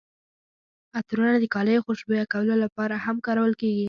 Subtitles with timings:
[0.97, 3.79] عطرونه د کالیو خوشبویه کولو لپاره هم کارول کیږي.